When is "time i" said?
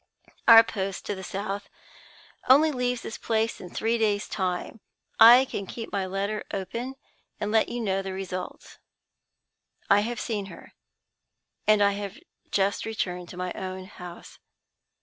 4.27-5.45